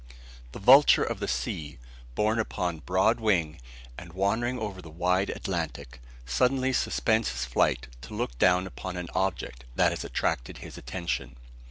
The 0.53 0.57
"vulture 0.57 1.03
of 1.03 1.19
the 1.19 1.27
sea," 1.27 1.77
borne 2.15 2.39
upon 2.39 2.79
broad 2.79 3.19
wing, 3.19 3.61
and 3.99 4.13
wandering 4.13 4.57
over 4.57 4.81
the 4.81 4.89
wide 4.89 5.29
Atlantic, 5.29 6.01
suddenly 6.25 6.73
suspends 6.73 7.29
his 7.29 7.45
flight 7.45 7.87
to 8.01 8.15
look 8.15 8.35
down 8.39 8.65
upon 8.65 8.97
an 8.97 9.09
object 9.13 9.63
that 9.75 9.91
has 9.91 10.03
attracted 10.03 10.57
his 10.57 10.75
attention. 10.75 11.35